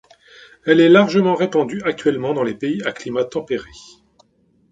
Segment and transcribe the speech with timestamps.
[0.65, 3.69] Elle est largement répandue actuellement dans les pays à climat tempéré.